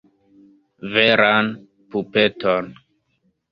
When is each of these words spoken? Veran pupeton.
Veran 0.93 1.53
pupeton. 1.91 2.65